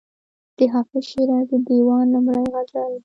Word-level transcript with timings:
د 0.57 0.59
حافظ 0.73 1.03
شیرازي 1.11 1.57
د 1.61 1.63
دېوان 1.67 2.05
لومړی 2.13 2.45
غزل. 2.53 2.93